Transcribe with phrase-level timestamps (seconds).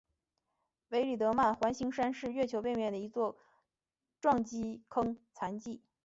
[0.89, 3.37] 弗里德曼环形山是月球背面的一座
[4.19, 5.83] 撞击坑残迹。